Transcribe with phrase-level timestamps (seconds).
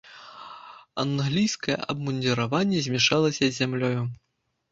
[1.03, 4.01] Англійскае абмундзіраванне змяшалася з зямлёю.